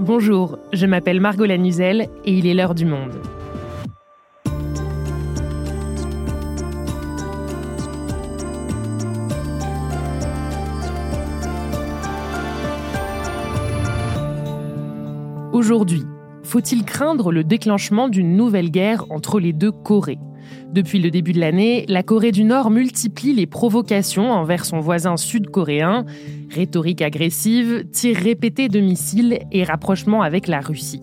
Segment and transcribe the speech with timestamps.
[0.00, 3.12] Bonjour, je m'appelle Margot Lanuzel et il est l'heure du monde.
[15.52, 16.02] Aujourd'hui,
[16.42, 20.18] faut-il craindre le déclenchement d'une nouvelle guerre entre les deux Corées?
[20.74, 25.16] Depuis le début de l'année, la Corée du Nord multiplie les provocations envers son voisin
[25.16, 26.04] sud-coréen,
[26.50, 31.00] rhétorique agressive, tirs répétés de missiles et rapprochement avec la Russie.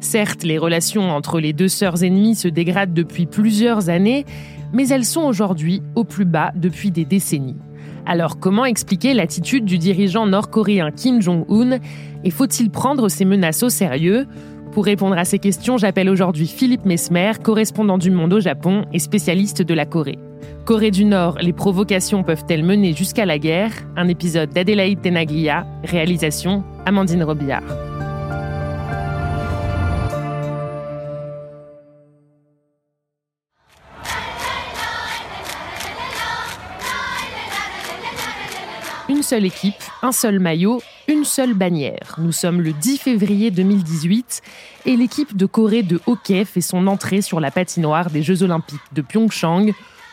[0.00, 4.24] Certes, les relations entre les deux sœurs ennemies se dégradent depuis plusieurs années,
[4.72, 7.58] mais elles sont aujourd'hui au plus bas depuis des décennies.
[8.06, 11.78] Alors comment expliquer l'attitude du dirigeant nord-coréen Kim Jong-un?
[12.24, 14.26] Et faut-il prendre ces menaces au sérieux?
[14.74, 18.98] Pour répondre à ces questions, j'appelle aujourd'hui Philippe Mesmer, correspondant du Monde au Japon et
[18.98, 20.18] spécialiste de la Corée.
[20.64, 23.70] Corée du Nord, les provocations peuvent-elles mener jusqu'à la guerre?
[23.96, 27.62] Un épisode d'Adélaïde Tenaglia, réalisation Amandine Robillard.
[39.34, 42.14] Seule équipe, un seul maillot, une seule bannière.
[42.18, 44.42] Nous sommes le 10 février 2018
[44.86, 48.78] et l'équipe de Corée de hockey fait son entrée sur la patinoire des Jeux olympiques
[48.92, 49.72] de Pyeongchang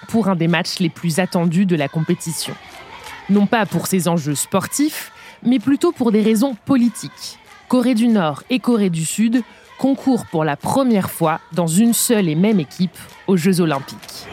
[0.10, 2.56] pour un des matchs les plus attendus de la compétition.
[3.30, 5.12] Non pas pour ses enjeux sportifs,
[5.44, 7.38] mais plutôt pour des raisons politiques.
[7.68, 9.44] Corée du Nord et Corée du Sud
[9.78, 14.26] concourent pour la première fois dans une seule et même équipe aux Jeux olympiques.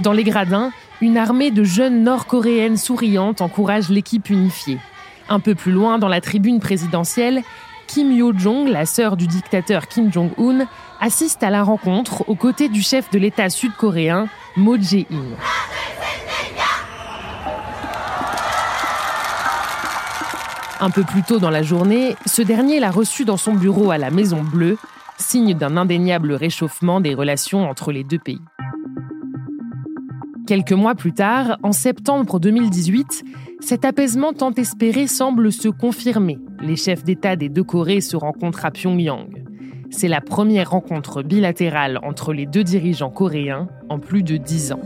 [0.00, 4.78] Dans les gradins, une armée de jeunes nord-coréennes souriantes encourage l'équipe unifiée.
[5.28, 7.42] Un peu plus loin, dans la tribune présidentielle,
[7.86, 10.66] Kim Yo-jong, la sœur du dictateur Kim Jong-un,
[11.00, 15.36] assiste à la rencontre aux côtés du chef de l'État sud-coréen, Moon Jae-in.
[20.78, 23.98] Un peu plus tôt dans la journée, ce dernier l'a reçu dans son bureau à
[23.98, 24.76] la Maison Bleue,
[25.16, 28.42] signe d'un indéniable réchauffement des relations entre les deux pays.
[30.46, 33.24] Quelques mois plus tard, en septembre 2018,
[33.58, 36.38] cet apaisement tant espéré semble se confirmer.
[36.60, 39.42] Les chefs d'État des deux Corées se rencontrent à Pyongyang.
[39.90, 44.82] C'est la première rencontre bilatérale entre les deux dirigeants coréens en plus de dix ans.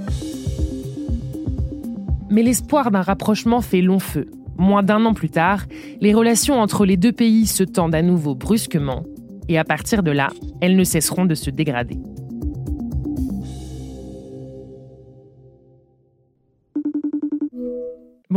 [2.31, 4.31] Mais l'espoir d'un rapprochement fait long feu.
[4.57, 5.65] Moins d'un an plus tard,
[6.01, 9.05] les relations entre les deux pays se tendent à nouveau brusquement,
[9.49, 10.31] et à partir de là,
[10.63, 11.99] elles ne cesseront de se dégrader.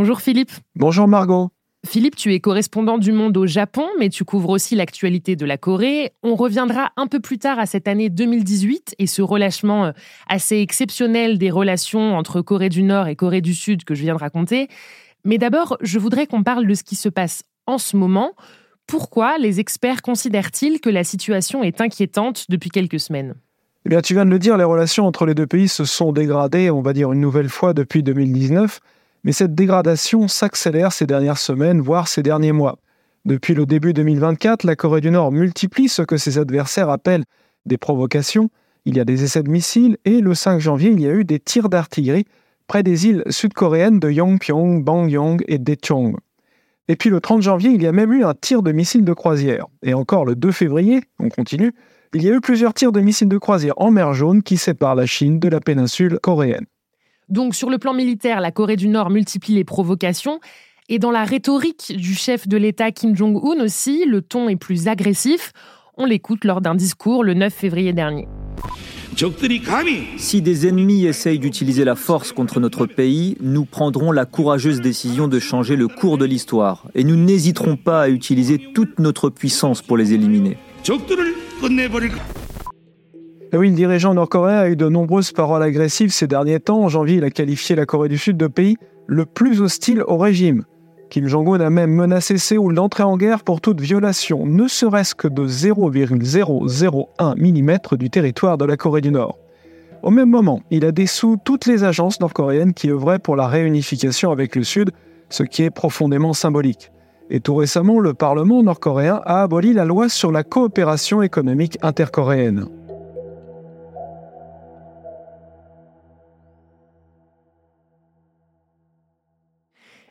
[0.03, 0.52] Bonjour Philippe.
[0.75, 1.50] Bonjour Margot.
[1.88, 5.58] Philippe, tu es correspondant du Monde au Japon, mais tu couvres aussi l'actualité de la
[5.58, 6.12] Corée.
[6.24, 9.91] On reviendra un peu plus tard à cette année 2018 et ce relâchement euh,
[10.28, 14.14] assez exceptionnel des relations entre Corée du Nord et Corée du Sud que je viens
[14.14, 14.68] de raconter.
[15.24, 18.34] Mais d'abord, je voudrais qu'on parle de ce qui se passe en ce moment.
[18.88, 23.35] Pourquoi les experts considèrent-ils que la situation est inquiétante depuis quelques semaines?
[23.85, 26.12] Eh bien, tu viens de le dire, les relations entre les deux pays se sont
[26.12, 28.81] dégradées, on va dire une nouvelle fois depuis 2019.
[29.23, 32.78] Mais cette dégradation s'accélère ces dernières semaines, voire ces derniers mois.
[33.25, 37.23] Depuis le début 2024, la Corée du Nord multiplie ce que ses adversaires appellent
[37.66, 38.50] des provocations.
[38.85, 41.23] Il y a des essais de missiles et le 5 janvier, il y a eu
[41.23, 42.25] des tirs d'artillerie
[42.67, 46.17] près des îles sud-coréennes de Yongpyong, Bangyong et Daecheong.
[46.90, 49.13] Et puis le 30 janvier, il y a même eu un tir de missiles de
[49.13, 49.67] croisière.
[49.84, 51.73] Et encore le 2 février, on continue,
[52.13, 54.95] il y a eu plusieurs tirs de missiles de croisière en mer Jaune qui séparent
[54.95, 56.66] la Chine de la péninsule coréenne.
[57.29, 60.39] Donc sur le plan militaire, la Corée du Nord multiplie les provocations.
[60.89, 64.88] Et dans la rhétorique du chef de l'État Kim Jong-un aussi, le ton est plus
[64.88, 65.53] agressif.
[65.97, 68.28] On l'écoute lors d'un discours le 9 février dernier.
[70.17, 75.28] Si des ennemis essayent d'utiliser la force contre notre pays, nous prendrons la courageuse décision
[75.28, 79.81] de changer le cours de l'histoire et nous n'hésiterons pas à utiliser toute notre puissance
[79.81, 80.57] pour les éliminer.
[83.56, 86.85] Ah oui, le dirigeant nord-coréen a eu de nombreuses paroles agressives ces derniers temps.
[86.85, 90.17] En janvier, il a qualifié la Corée du Sud de pays le plus hostile au
[90.17, 90.64] régime.
[91.11, 95.28] Kim Jong-un a même menacé Séoul d'entrer en guerre pour toute violation, ne serait-ce que
[95.28, 99.38] de 0,001 mm du territoire de la Corée du Nord.
[100.02, 104.32] Au même moment, il a dessous toutes les agences nord-coréennes qui œuvraient pour la réunification
[104.32, 104.90] avec le Sud,
[105.29, 106.91] ce qui est profondément symbolique.
[107.29, 112.66] Et tout récemment, le Parlement nord-coréen a aboli la loi sur la coopération économique intercoréenne.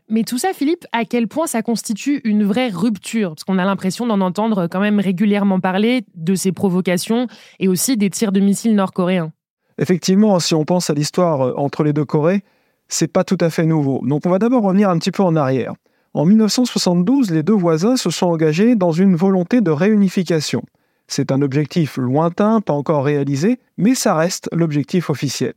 [0.08, 3.30] Mais tout ça, Philippe, à quel point ça constitue une vraie rupture?
[3.30, 7.26] Parce qu'on a l'impression d'en entendre quand même régulièrement parler de ces provocations
[7.60, 9.32] et aussi des tirs de missiles nord-coréens.
[9.78, 12.42] Effectivement, si on pense à l'histoire euh, entre les deux Corées,
[12.88, 14.00] c'est pas tout à fait nouveau.
[14.06, 15.72] Donc on va d'abord revenir un petit peu en arrière.
[16.14, 20.62] En 1972, les deux voisins se sont engagés dans une volonté de réunification.
[21.08, 25.54] C'est un objectif lointain, pas encore réalisé, mais ça reste l'objectif officiel.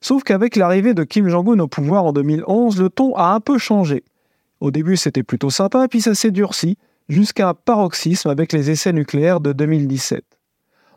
[0.00, 3.58] Sauf qu'avec l'arrivée de Kim Jong-un au pouvoir en 2011, le ton a un peu
[3.58, 4.02] changé.
[4.60, 8.92] Au début, c'était plutôt sympa, puis ça s'est durci, jusqu'à un paroxysme avec les essais
[8.92, 10.24] nucléaires de 2017.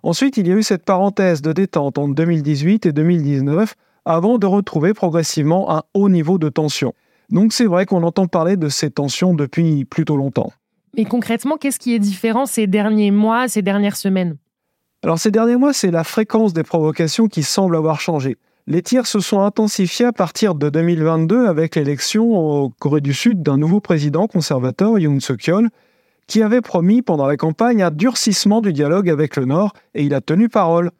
[0.03, 4.45] Ensuite, il y a eu cette parenthèse de détente entre 2018 et 2019 avant de
[4.45, 6.93] retrouver progressivement un haut niveau de tension.
[7.29, 10.51] Donc c'est vrai qu'on entend parler de ces tensions depuis plutôt longtemps.
[10.95, 14.37] Mais concrètement, qu'est-ce qui est différent ces derniers mois, ces dernières semaines?
[15.03, 18.37] Alors ces derniers mois, c'est la fréquence des provocations qui semble avoir changé.
[18.65, 23.43] Les tirs se sont intensifiés à partir de 2022 avec l'élection en Corée du Sud
[23.43, 25.69] d'un nouveau président conservateur, Yoon Suk-yeol,
[26.27, 30.13] qui avait promis pendant la campagne un durcissement du dialogue avec le Nord, et il
[30.13, 30.91] a tenu parole.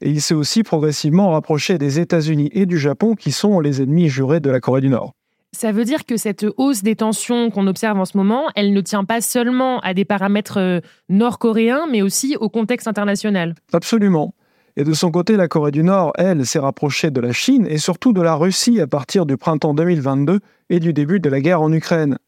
[0.00, 4.08] Et il s'est aussi progressivement rapproché des États-Unis et du Japon, qui sont les ennemis
[4.08, 5.12] jurés de la Corée du Nord.
[5.52, 8.80] Ça veut dire que cette hausse des tensions qu'on observe en ce moment, elle ne
[8.80, 10.80] tient pas seulement à des paramètres euh,
[11.10, 13.54] nord-coréens, mais aussi au contexte international.
[13.74, 14.32] Absolument.
[14.76, 17.78] Et de son côté, la Corée du Nord, elle, s'est rapprochée de la Chine et
[17.78, 20.40] surtout de la Russie à partir du printemps 2022
[20.70, 22.18] et du début de la guerre en Ukraine.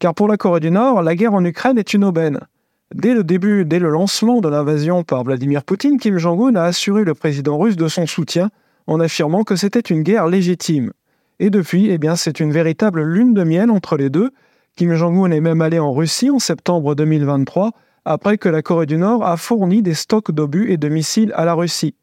[0.00, 2.40] Car pour la Corée du Nord, la guerre en Ukraine est une aubaine.
[2.94, 7.04] Dès le début, dès le lancement de l'invasion par Vladimir Poutine, Kim Jong-un a assuré
[7.04, 8.50] le président russe de son soutien
[8.86, 10.92] en affirmant que c'était une guerre légitime.
[11.40, 14.30] Et depuis, eh c'est une véritable lune de miel entre les deux.
[14.76, 17.72] Kim Jong-un est même allé en Russie en septembre 2023
[18.04, 21.44] après que la Corée du Nord a fourni des stocks d'obus et de missiles à
[21.44, 21.94] la Russie.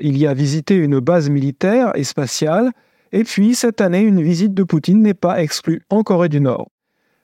[0.00, 2.72] Il y a visité une base militaire et spatiale,
[3.12, 6.68] et puis cette année, une visite de Poutine n'est pas exclue en Corée du Nord.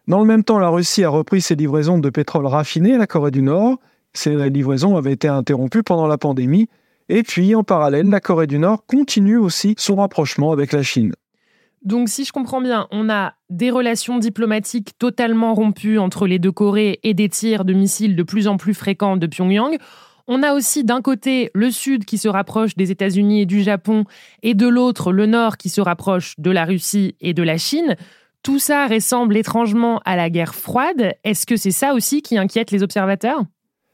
[0.08, 3.06] Dans le même temps, la Russie a repris ses livraisons de pétrole raffiné à la
[3.06, 3.78] Corée du Nord.
[4.14, 6.68] Ces livraisons avaient été interrompues pendant la pandémie.
[7.08, 11.12] Et puis, en parallèle, la Corée du Nord continue aussi son rapprochement avec la Chine.
[11.84, 16.52] Donc, si je comprends bien, on a des relations diplomatiques totalement rompues entre les deux
[16.52, 19.76] Corées et des tirs de missiles de plus en plus fréquents de Pyongyang.
[20.28, 24.04] On a aussi d'un côté le Sud qui se rapproche des États-Unis et du Japon,
[24.44, 27.96] et de l'autre le Nord qui se rapproche de la Russie et de la Chine.
[28.44, 31.14] Tout ça ressemble étrangement à la guerre froide.
[31.24, 33.42] Est-ce que c'est ça aussi qui inquiète les observateurs?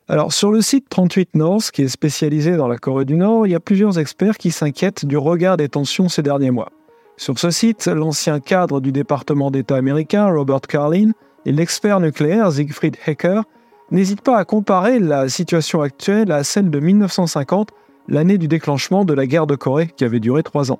[0.08, 3.50] Alors, sur le site 38 North, qui est spécialisé dans la Corée du Nord, il
[3.50, 6.70] y a plusieurs experts qui s'inquiètent du regard des tensions ces derniers mois.
[7.18, 11.10] Sur ce site, l'ancien cadre du département d'État américain, Robert Carlin,
[11.44, 13.42] et l'expert nucléaire Siegfried Hecker
[13.90, 17.70] n'hésitent pas à comparer la situation actuelle à celle de 1950,
[18.06, 20.78] l'année du déclenchement de la guerre de Corée qui avait duré trois ans.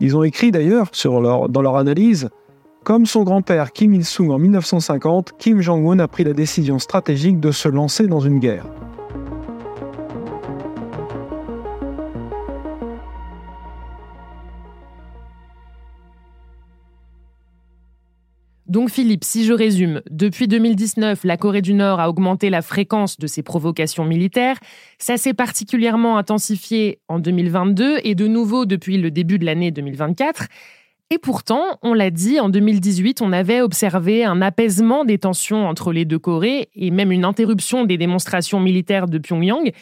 [0.00, 0.90] Ils ont écrit d'ailleurs
[1.48, 2.28] dans leur analyse
[2.82, 7.52] comme son grand-père Kim Il-sung en 1950, Kim Jong-un a pris la décision stratégique de
[7.52, 8.64] se lancer dans une guerre.
[18.68, 23.18] Donc Philippe, si je résume, depuis 2019, la Corée du Nord a augmenté la fréquence
[23.18, 24.58] de ses provocations militaires.
[24.98, 30.48] Ça s'est particulièrement intensifié en 2022 et de nouveau depuis le début de l'année 2024.
[31.08, 35.90] Et pourtant, on l'a dit, en 2018, on avait observé un apaisement des tensions entre
[35.90, 39.72] les deux Corées et même une interruption des démonstrations militaires de Pyongyang.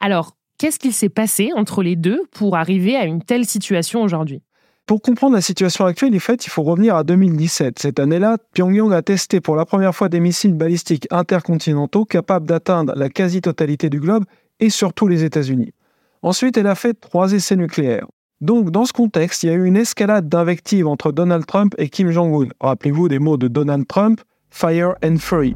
[0.00, 4.42] Alors, qu'est-ce qu'il s'est passé entre les deux pour arriver à une telle situation aujourd'hui?
[4.88, 7.78] Pour comprendre la situation actuelle, en fait, il faut revenir à 2017.
[7.78, 12.94] Cette année-là, Pyongyang a testé pour la première fois des missiles balistiques intercontinentaux capables d'atteindre
[12.96, 14.24] la quasi-totalité du globe
[14.60, 15.74] et surtout les États-Unis.
[16.22, 18.06] Ensuite, elle a fait trois essais nucléaires.
[18.40, 21.90] Donc, dans ce contexte, il y a eu une escalade d'invectives entre Donald Trump et
[21.90, 22.48] Kim Jong-un.
[22.58, 25.54] Rappelez-vous des mots de Donald Trump, Fire and Fury.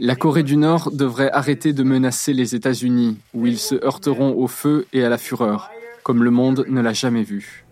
[0.00, 4.48] La Corée du Nord devrait arrêter de menacer les États-Unis, où ils se heurteront au
[4.48, 5.70] feu et à la fureur,
[6.06, 7.66] comme le monde ne l'a jamais vu.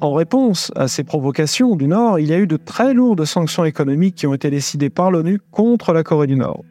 [0.00, 3.66] En réponse à ces provocations du Nord, il y a eu de très lourdes sanctions
[3.66, 6.64] économiques qui ont été décidées par l'ONU contre la Corée du Nord.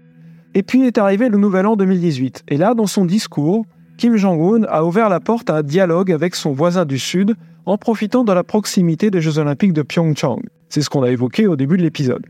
[0.55, 2.45] Et puis est arrivé le nouvel an 2018.
[2.48, 3.63] Et là, dans son discours,
[3.98, 7.36] Kim Jong-un a ouvert la porte à un dialogue avec son voisin du Sud
[7.67, 10.41] en profitant de la proximité des Jeux Olympiques de Pyeongchang.
[10.67, 12.25] C'est ce qu'on a évoqué au début de l'épisode.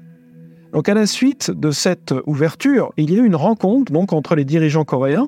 [0.73, 4.35] Donc à la suite de cette ouverture, il y a eu une rencontre donc entre
[4.35, 5.27] les dirigeants coréens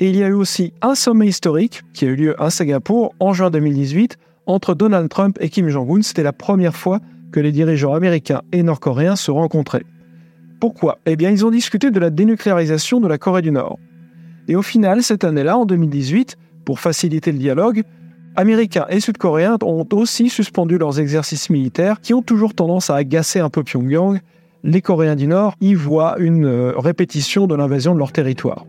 [0.00, 3.14] et il y a eu aussi un sommet historique qui a eu lieu à Singapour
[3.20, 4.16] en juin 2018
[4.46, 6.02] entre Donald Trump et Kim Jong-un.
[6.02, 7.00] C'était la première fois
[7.32, 9.84] que les dirigeants américains et nord-coréens se rencontraient.
[10.60, 10.98] Pourquoi?
[11.06, 13.78] Eh bien, ils ont discuté de la dénucléarisation de la Corée du Nord.
[14.48, 17.82] Et au final, cette année-là, en 2018, pour faciliter le dialogue,
[18.34, 23.40] Américains et Sud-Coréens ont aussi suspendu leurs exercices militaires qui ont toujours tendance à agacer
[23.40, 24.20] un peu Pyongyang
[24.64, 28.66] les Coréens du Nord y voient une euh, répétition de l'invasion de leur territoire.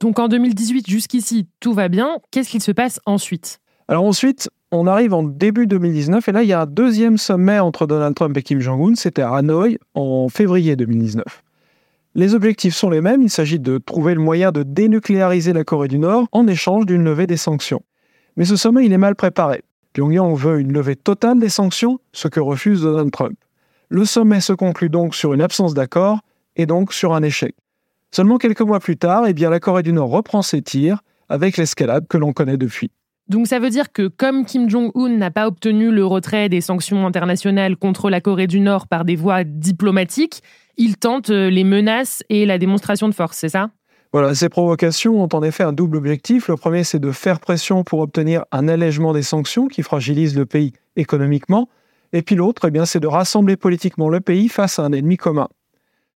[0.00, 2.18] Donc en 2018, jusqu'ici, tout va bien.
[2.30, 3.58] Qu'est-ce qu'il se passe ensuite?
[3.88, 7.58] Alors ensuite, on arrive en début 2019 et là, il y a un deuxième sommet
[7.58, 8.94] entre Donald Trump et Kim Jong-un.
[8.94, 11.24] C'était à Hanoï en février 2019.
[12.14, 13.22] Les objectifs sont les mêmes.
[13.22, 17.02] Il s'agit de trouver le moyen de dénucléariser la Corée du Nord en échange d'une
[17.02, 17.82] levée des sanctions.
[18.36, 19.62] Mais ce sommet, il est mal préparé.
[19.98, 23.36] Pyongyang veut une levée totale des sanctions, ce que refuse Donald Trump.
[23.88, 26.20] Le sommet se conclut donc sur une absence d'accord
[26.54, 27.56] et donc sur un échec.
[28.12, 32.06] Seulement quelques mois plus tard, eh la Corée du Nord reprend ses tirs avec l'escalade
[32.06, 32.92] que l'on connaît depuis.
[33.26, 37.04] Donc ça veut dire que comme Kim Jong-un n'a pas obtenu le retrait des sanctions
[37.04, 40.42] internationales contre la Corée du Nord par des voies diplomatiques,
[40.76, 43.70] il tente euh, les menaces et la démonstration de force, c'est ça?
[44.12, 46.48] Voilà, ces provocations ont en effet un double objectif.
[46.48, 50.46] Le premier, c'est de faire pression pour obtenir un allègement des sanctions qui fragilise le
[50.46, 51.68] pays économiquement.
[52.14, 55.48] Et puis l'autre, eh c'est de rassembler politiquement le pays face à un ennemi commun.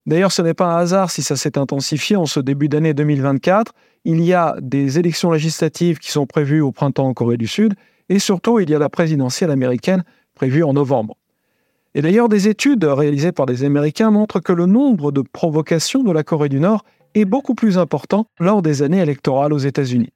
[0.05, 3.73] D'ailleurs, ce n'est pas un hasard si ça s'est intensifié en ce début d'année 2024.
[4.05, 7.73] Il y a des élections législatives qui sont prévues au printemps en Corée du Sud,
[8.07, 10.03] et surtout, il y a la présidentielle américaine
[10.35, 11.17] prévue en novembre.
[11.95, 16.11] Et d'ailleurs, des études réalisées par des Américains montrent que le nombre de provocations de
[16.11, 16.83] la Corée du Nord
[17.15, 20.09] est beaucoup plus important lors des années électorales aux États-Unis.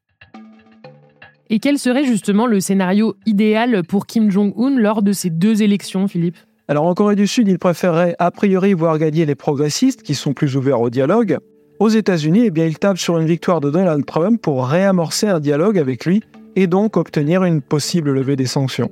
[1.49, 6.07] Et quel serait justement le scénario idéal pour Kim Jong-un lors de ces deux élections,
[6.07, 6.37] Philippe?
[6.67, 10.33] Alors en Corée du Sud, il préférerait a priori voir gagner les progressistes qui sont
[10.33, 11.37] plus ouverts au dialogue.
[11.79, 15.39] Aux États-Unis, eh bien, il tape sur une victoire de Donald Trump pour réamorcer un
[15.39, 16.23] dialogue avec lui
[16.55, 18.89] et donc obtenir une possible levée des sanctions.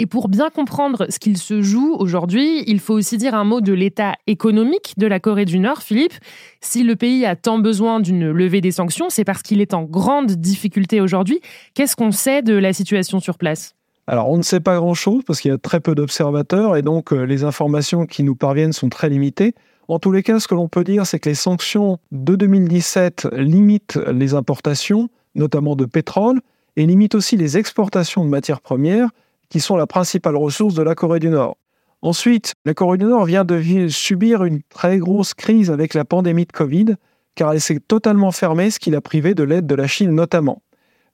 [0.00, 3.60] Et pour bien comprendre ce qu'il se joue aujourd'hui, il faut aussi dire un mot
[3.60, 5.82] de l'état économique de la Corée du Nord.
[5.82, 6.14] Philippe,
[6.60, 9.82] si le pays a tant besoin d'une levée des sanctions, c'est parce qu'il est en
[9.82, 11.40] grande difficulté aujourd'hui.
[11.74, 13.74] Qu'est-ce qu'on sait de la situation sur place?
[14.06, 17.12] Alors, on ne sait pas grand-chose parce qu'il y a très peu d'observateurs et donc
[17.12, 19.54] euh, les informations qui nous parviennent sont très limitées.
[19.88, 23.28] En tous les cas, ce que l'on peut dire, c'est que les sanctions de 2017
[23.32, 26.40] limitent les importations, notamment de pétrole,
[26.76, 29.10] et limitent aussi les exportations de matières premières,
[29.48, 31.56] qui sont la principale ressource de la Corée du Nord.
[32.00, 36.46] Ensuite, la Corée du Nord vient de subir une très grosse crise avec la pandémie
[36.46, 36.96] de Covid,
[37.34, 40.62] car elle s'est totalement fermée, ce qui l'a privé de l'aide de la Chine notamment.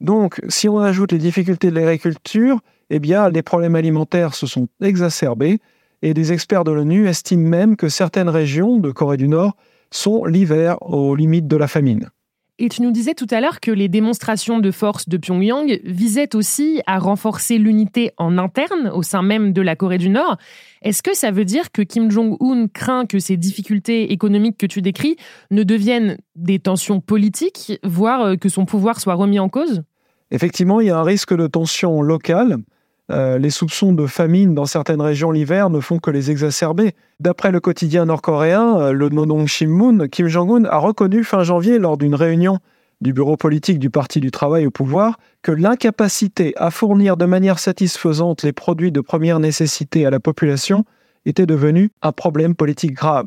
[0.01, 2.61] Donc, si on ajoute les difficultés de l'agriculture,
[2.91, 5.59] eh les problèmes alimentaires se sont exacerbés,
[6.03, 9.57] et des experts de l'ONU estiment même que certaines régions de Corée du Nord
[9.91, 12.11] sont l'hiver aux limites de la famine.
[12.61, 16.37] Et tu nous disais tout à l'heure que les démonstrations de force de Pyongyang visaient
[16.37, 20.37] aussi à renforcer l'unité en interne au sein même de la Corée du Nord.
[20.83, 24.83] Est-ce que ça veut dire que Kim Jong-un craint que ces difficultés économiques que tu
[24.83, 25.17] décris
[25.51, 29.83] ne deviennent des tensions politiques, voire euh, que son pouvoir soit remis en cause?
[30.31, 32.59] Effectivement, il y a un risque de tension locale.
[33.11, 36.95] Euh, les soupçons de famine dans certaines régions l'hiver ne font que les exacerber.
[37.21, 41.99] D'après le quotidien nord-coréen, euh, le Nodong Shinmun, Kim Jong-un a reconnu fin janvier lors
[41.99, 42.61] d'une réunion
[43.03, 47.59] du bureau politique du Parti du Travail au pouvoir que l'incapacité à fournir de manière
[47.59, 50.85] satisfaisante les produits de première nécessité à la population
[51.27, 53.27] était devenue un problème politique grave.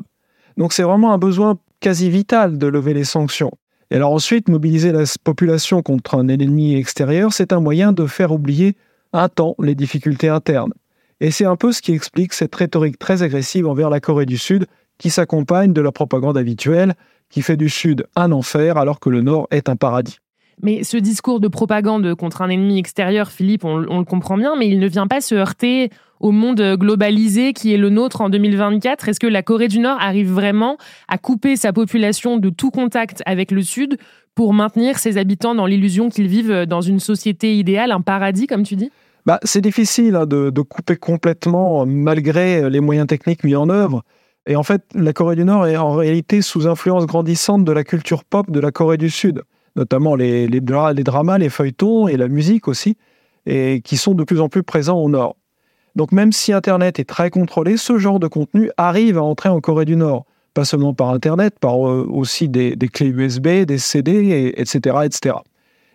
[0.56, 3.52] Donc c'est vraiment un besoin quasi vital de lever les sanctions.
[3.92, 8.32] Et alors ensuite, mobiliser la population contre un ennemi extérieur, c'est un moyen de faire
[8.32, 8.76] oublier
[9.12, 10.72] un temps les difficultés internes.
[11.20, 14.38] Et c'est un peu ce qui explique cette rhétorique très agressive envers la Corée du
[14.38, 14.66] Sud,
[14.98, 16.94] qui s'accompagne de la propagande habituelle,
[17.30, 20.18] qui fait du Sud un enfer alors que le Nord est un paradis.
[20.62, 24.68] Mais ce discours de propagande contre un ennemi extérieur, Philippe, on, le comprend bien, mais
[24.68, 29.08] il ne vient pas se heurter au monde globalisé qui est le nôtre en 2024
[29.08, 30.76] Est-ce que la Corée du Nord arrive vraiment
[31.08, 33.98] à couper sa population de tout contact avec le Sud
[34.34, 38.62] pour maintenir ses habitants dans l'illusion qu'ils vivent dans une société idéale, un paradis, comme
[38.62, 38.90] tu dis?
[39.26, 44.04] Bah, C'est difficile hein, de, couper complètement malgré les moyens techniques mis en œuvre.
[44.46, 47.84] Et en fait, la Corée du Nord est en réalité sous influence grandissante de la
[47.84, 49.42] culture pop de la Corée du Sud,
[49.76, 52.96] notamment les, les, les dramas, les feuilletons et la musique aussi,
[53.44, 55.36] et qui sont de plus en plus présents au Nord.
[55.96, 59.60] Donc même si Internet est très contrôlé, ce genre de contenu arrive à entrer en
[59.60, 60.24] Corée du Nord
[60.58, 65.36] pas seulement par Internet, par euh, aussi des, clés USB, des CD, etc., etc.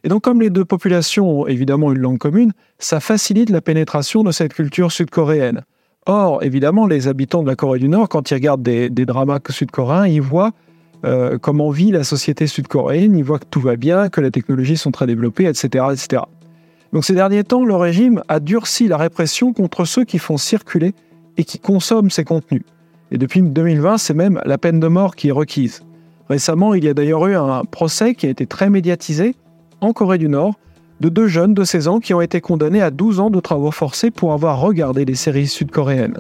[0.05, 4.23] Et donc, comme les deux populations ont évidemment une langue commune, ça facilite la pénétration
[4.23, 5.63] de cette culture sud-coréenne.
[6.05, 10.07] Or, évidemment, les habitants de la Corée du Nord, quand ils regardent des, dramas sud-coréens,
[10.07, 10.51] ils voient
[11.03, 14.77] euh, comment vit la société sud-coréenne, ils voient que tout va bien, que les technologies
[14.77, 16.23] sont très développées, etc., etc.
[16.93, 20.93] Donc, ces derniers temps, le régime a durci la répression contre ceux qui font circuler
[21.38, 22.62] et qui consomment ces contenus.
[23.12, 25.81] Et depuis 2020, c'est même la peine de mort qui est requise.
[26.29, 29.35] Récemment, il y a d'ailleurs eu un procès qui a été très médiatisé
[29.81, 30.53] en Corée du Nord
[31.00, 33.71] de deux jeunes de 16 ans qui ont été condamnés à 12 ans de travaux
[33.71, 36.19] forcés pour avoir regardé des séries sud-coréennes.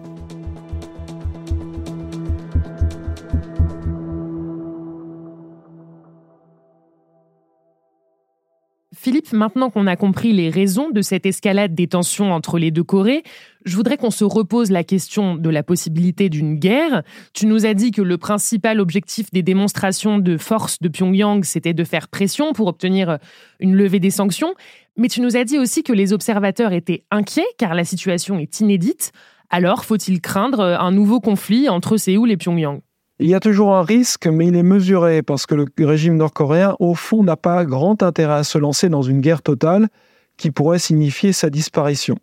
[9.03, 12.85] Philippe, maintenant qu'on a compris les raisons de cette escalade des tensions entre les deux
[12.85, 13.23] Corées,
[13.65, 17.03] je voudrais qu'on se repose la question de la possibilité d'une guerre.
[17.33, 21.73] Tu nous as dit que le principal objectif des démonstrations de force de Pyongyang, c'était
[21.73, 23.17] de faire pression pour obtenir
[23.59, 24.53] une levée des sanctions.
[24.95, 28.61] Mais tu nous as dit aussi que les observateurs étaient inquiets car la situation est
[28.61, 29.11] inédite.
[29.49, 32.79] Alors, faut-il craindre un nouveau conflit entre Séoul et Pyongyang?
[33.19, 36.75] Il y a toujours un risque, mais il est mesuré parce que le régime nord-coréen,
[36.79, 39.87] au fond, n'a pas grand intérêt à se lancer dans une guerre totale
[40.35, 42.17] qui pourrait signifier sa disparition.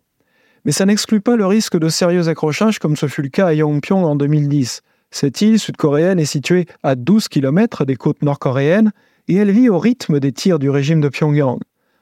[0.65, 3.53] Mais ça n'exclut pas le risque de sérieux accrochages comme ce fut le cas à
[3.53, 4.81] Yongpyong en 2010.
[5.09, 8.91] Cette île sud-coréenne est située à 12 km des côtes nord-coréennes
[9.27, 11.59] et elle vit au rythme des tirs du régime de Pyongyang.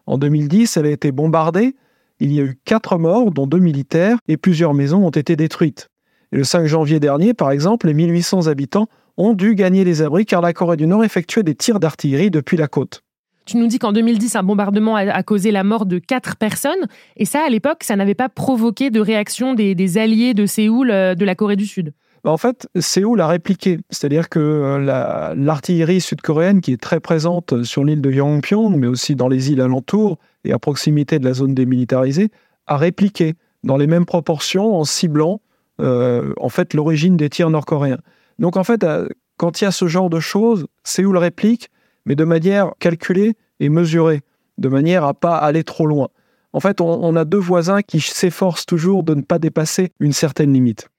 [0.08, 1.76] En 2010, elle a été bombardée,
[2.20, 5.90] il y a eu quatre morts, dont deux militaires, et plusieurs maisons ont été détruites.
[6.32, 10.26] Et le 5 janvier dernier, par exemple, les 1800 habitants ont dû gagner les abris
[10.26, 13.04] car la Corée du Nord effectuait des tirs d'artillerie depuis la côte.
[13.46, 16.88] Tu nous dis qu'en 2010, un bombardement a, causé la mort de quatre personnes.
[17.18, 21.16] Et ça, à l'époque, ça n'avait pas provoqué de réaction des, alliés de Séoul euh,
[21.16, 21.94] de la Corée du Sud.
[22.24, 23.80] Bah, en fait, Séoul a répliqué.
[23.90, 29.16] C'est-à-dire que euh, l'artillerie sud-coréenne, qui est très présente sur l'île de Yongpyong, mais aussi
[29.16, 32.30] dans les îles alentours et à proximité de la zone démilitarisée,
[32.68, 33.34] a répliqué
[33.64, 35.42] dans les mêmes proportions en ciblant
[35.80, 38.00] euh, en fait l'origine des tirs nord-coréens.
[38.38, 39.08] Donc en fait, euh,
[39.38, 41.70] quand il y a ce genre de choses, Séoul réplique,
[42.06, 44.22] mais de manière calculée et mesurée,
[44.58, 46.10] de manière à pas aller trop loin.
[46.52, 50.52] En fait, on a deux voisins qui s'efforcent toujours de ne pas dépasser une certaine
[50.52, 50.90] limite.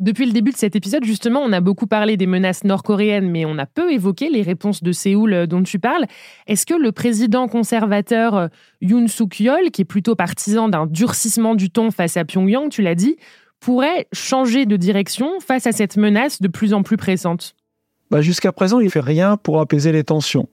[0.00, 3.44] Depuis le début de cet épisode, justement, on a beaucoup parlé des menaces nord-coréennes, mais
[3.44, 6.06] on a peu évoqué les réponses de Séoul euh, dont tu parles.
[6.46, 8.48] Est-ce que le président conservateur
[8.80, 12.94] Yoon Suk-yeol, qui est plutôt partisan d'un durcissement du ton face à Pyongyang, tu l'as
[12.94, 13.16] dit,
[13.60, 17.54] pourrait changer de direction face à cette menace de plus en plus pressante
[18.10, 20.48] bah Jusqu'à présent, il ne fait rien pour apaiser les tensions.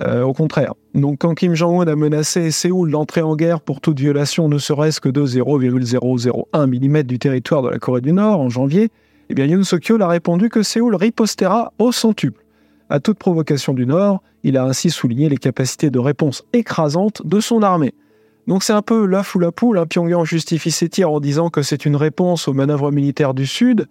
[0.00, 0.72] Euh, au contraire.
[0.94, 5.00] Donc, quand Kim Jong-un a menacé Séoul d'entrer en guerre pour toute violation ne serait-ce
[5.00, 8.90] que de 0,001 mm du territoire de la Corée du Nord en janvier,
[9.28, 12.42] eh bien Yoon Suk-yeol a répondu que Séoul ripostera au centuple.
[12.88, 17.40] À toute provocation du Nord, il a ainsi souligné les capacités de réponse écrasantes de
[17.40, 17.94] son armée.
[18.46, 19.78] Donc c'est un peu l'œuf ou la poule.
[19.78, 19.86] Hein.
[19.86, 23.86] Pyongyang justifie ses tirs en disant que c'est une réponse aux manœuvres militaires du Sud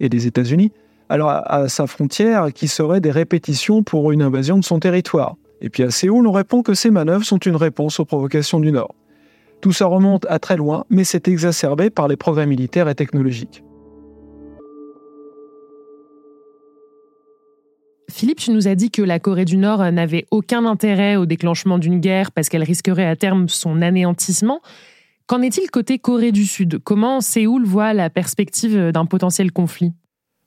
[0.00, 0.72] et des États-Unis,
[1.08, 5.36] alors à, sa frontière qui seraient des répétitions pour une invasion de son territoire.
[5.60, 8.72] Et puis à Séoul, on répond que ces manœuvres sont une réponse aux provocations du
[8.72, 8.94] Nord.
[9.60, 13.64] Tout ça remonte à très loin, mais c'est exacerbé par les progrès militaires et technologiques.
[18.08, 21.78] Philippe, tu nous as dit que la Corée du Nord n'avait aucun intérêt au déclenchement
[21.78, 24.60] d'une guerre parce qu'elle risquerait à terme son anéantissement.
[25.26, 26.78] Qu'en est-il côté Corée du Sud?
[26.84, 29.92] Comment Séoul voit la perspective d'un potentiel conflit?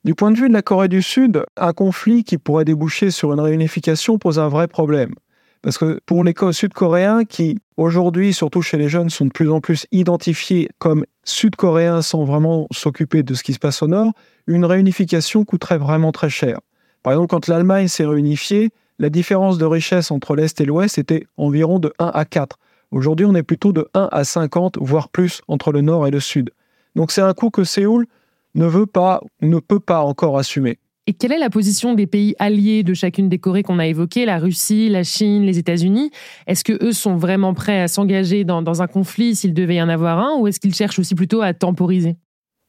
[0.05, 3.33] Du point de vue de la Corée du Sud, un conflit qui pourrait déboucher sur
[3.33, 5.13] une réunification pose un vrai problème.
[5.61, 9.59] Parce que pour les sud-coréens qui, aujourd'hui, surtout chez les jeunes, sont de plus en
[9.59, 14.13] plus identifiés comme sud-coréens sans vraiment s'occuper de ce qui se passe au nord,
[14.47, 16.59] une réunification coûterait vraiment très cher.
[17.03, 21.25] Par exemple, quand l'Allemagne s'est réunifiée, la différence de richesse entre l'Est et l'Ouest était
[21.37, 22.59] environ de 1 à 4.
[22.91, 26.19] Aujourd'hui, on est plutôt de 1 à 50, voire plus, entre le Nord et le
[26.19, 26.49] Sud.
[26.95, 28.07] Donc c'est un coût que Séoul
[28.55, 30.79] ne veut pas, ne peut pas encore assumer.
[31.07, 34.25] Et quelle est la position des pays alliés de chacune des Corées qu'on a évoquées,
[34.25, 36.11] la Russie, la Chine, les États-Unis?
[36.45, 39.81] Est-ce que eux sont vraiment prêts à s'engager dans, dans un conflit s'il devait y
[39.81, 42.15] en avoir un, ou est-ce qu'ils cherchent aussi plutôt à temporiser?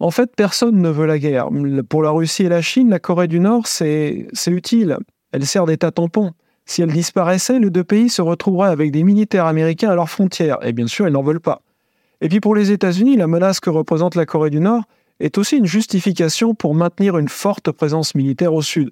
[0.00, 1.48] En fait, personne ne veut la guerre.
[1.88, 4.96] Pour la Russie et la Chine, la Corée du Nord, c'est utile.
[5.32, 6.32] Elle sert d'état tampon.
[6.64, 10.58] Si elle disparaissait, les deux pays se retrouveraient avec des militaires américains à leurs frontières.
[10.62, 11.62] Et bien sûr, ils n'en veulent pas.
[12.20, 14.84] Et puis pour les États-Unis, la menace que représente la Corée du Nord
[15.20, 18.90] est aussi une justification pour maintenir une forte présence militaire au sud.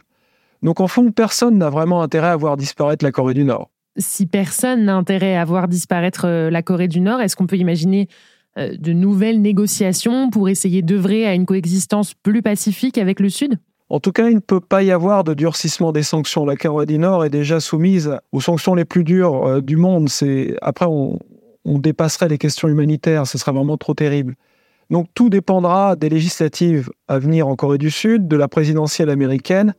[0.63, 3.71] Donc en fond, personne n'a vraiment intérêt à voir disparaître la Corée du Nord.
[3.97, 7.57] Si personne n'a intérêt à voir disparaître euh, la Corée du Nord, est-ce qu'on peut
[7.57, 8.09] imaginer
[8.59, 13.59] de nouvelles négociations pour essayer d'œuvrer à une coexistence plus pacifique avec le Sud?
[13.91, 16.45] En tout cas, il ne peut pas y avoir de durcissement des sanctions.
[16.45, 20.09] La Corée du Nord est déjà soumise aux sanctions les plus dures euh, du monde.
[20.61, 21.19] après on,
[21.65, 24.35] dépasserait les questions humanitaires, ce serait vraiment trop terrible.
[24.91, 29.75] Donc tout dépendra des législatives à venir en Corée du Sud, de la présidentielle américaine,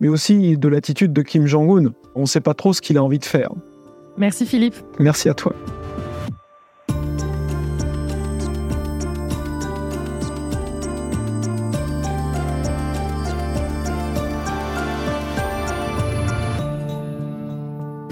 [0.00, 1.92] mais aussi de l'attitude de Kim Jong-un.
[2.16, 3.50] On ne sait pas trop ce qu'il a envie de faire.
[4.16, 4.74] Merci Philippe.
[4.98, 5.54] Merci à toi.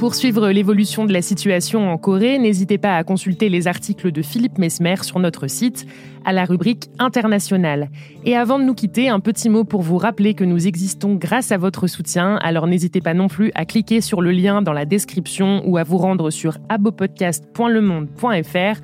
[0.06, 4.22] Pour suivre l'évolution de la situation en Corée, n'hésitez pas à consulter les articles de
[4.22, 5.84] Philippe Mesmer sur notre site
[6.24, 7.90] à la rubrique internationale.
[8.24, 11.50] Et avant de nous quitter, un petit mot pour vous rappeler que nous existons grâce
[11.50, 14.84] à votre soutien, alors n'hésitez pas non plus à cliquer sur le lien dans la
[14.84, 18.80] description ou à vous rendre sur abopodcast.lemonde.fr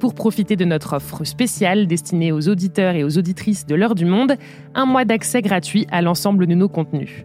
[0.00, 4.06] pour profiter de notre offre spéciale destinée aux auditeurs et aux auditrices de l'heure du
[4.06, 4.34] monde,
[4.74, 7.24] un mois d'accès gratuit à l'ensemble de nos contenus.